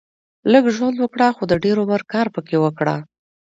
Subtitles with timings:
[0.51, 2.97] لږ ژوند وګړهٔ خو د دېر عمر کار پکښي وکړهٔ